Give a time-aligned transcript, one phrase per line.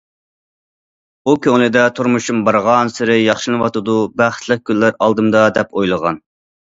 [1.25, 6.19] ئۇ كۆڭلىدە تۇرمۇشۇم بارغانسېرى ياخشىلىنىۋاتىدۇ، بەختلىك كۈنلەر ئالدىمدا دەپ ئويلىغان.